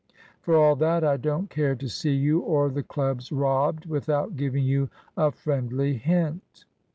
[0.41, 4.63] "For all that, I don't care to see you or the clubs robbed without giving
[4.63, 6.65] you a friendly hint."